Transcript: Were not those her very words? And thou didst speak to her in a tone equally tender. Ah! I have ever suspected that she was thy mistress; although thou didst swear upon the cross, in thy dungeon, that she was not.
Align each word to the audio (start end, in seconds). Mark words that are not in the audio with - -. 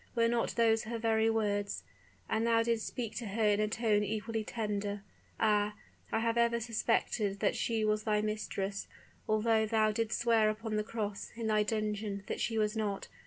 Were 0.15 0.27
not 0.27 0.55
those 0.55 0.85
her 0.85 0.97
very 0.97 1.29
words? 1.29 1.83
And 2.27 2.47
thou 2.47 2.63
didst 2.63 2.87
speak 2.87 3.15
to 3.17 3.27
her 3.27 3.43
in 3.49 3.59
a 3.59 3.67
tone 3.67 4.03
equally 4.03 4.43
tender. 4.43 5.03
Ah! 5.39 5.75
I 6.11 6.21
have 6.21 6.39
ever 6.39 6.59
suspected 6.59 7.39
that 7.39 7.55
she 7.55 7.85
was 7.85 8.01
thy 8.01 8.19
mistress; 8.23 8.87
although 9.29 9.67
thou 9.67 9.91
didst 9.91 10.19
swear 10.19 10.49
upon 10.49 10.75
the 10.75 10.83
cross, 10.83 11.31
in 11.35 11.45
thy 11.45 11.61
dungeon, 11.61 12.23
that 12.25 12.39
she 12.41 12.57
was 12.57 12.75
not. 12.75 13.09